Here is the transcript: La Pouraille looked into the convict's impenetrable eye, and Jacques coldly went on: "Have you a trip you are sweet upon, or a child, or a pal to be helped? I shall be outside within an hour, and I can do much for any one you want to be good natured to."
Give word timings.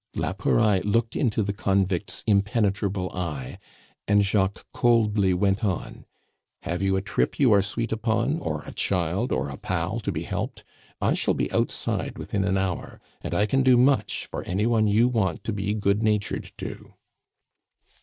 La 0.15 0.33
Pouraille 0.33 0.81
looked 0.83 1.15
into 1.15 1.43
the 1.43 1.53
convict's 1.53 2.23
impenetrable 2.25 3.11
eye, 3.11 3.59
and 4.07 4.23
Jacques 4.25 4.65
coldly 4.73 5.31
went 5.31 5.63
on: 5.63 6.07
"Have 6.63 6.81
you 6.81 6.95
a 6.95 7.03
trip 7.03 7.37
you 7.39 7.51
are 7.53 7.61
sweet 7.61 7.91
upon, 7.91 8.39
or 8.39 8.63
a 8.65 8.71
child, 8.71 9.31
or 9.31 9.49
a 9.49 9.57
pal 9.57 9.99
to 9.99 10.11
be 10.11 10.23
helped? 10.23 10.63
I 10.99 11.13
shall 11.13 11.35
be 11.35 11.51
outside 11.51 12.17
within 12.17 12.43
an 12.45 12.57
hour, 12.57 12.99
and 13.21 13.35
I 13.35 13.45
can 13.45 13.61
do 13.61 13.77
much 13.77 14.25
for 14.25 14.41
any 14.45 14.65
one 14.65 14.87
you 14.87 15.07
want 15.07 15.43
to 15.43 15.53
be 15.53 15.71
good 15.75 16.01
natured 16.01 16.51
to." 16.57 16.95